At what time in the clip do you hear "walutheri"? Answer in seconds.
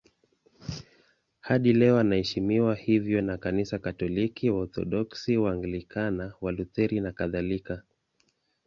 6.41-6.99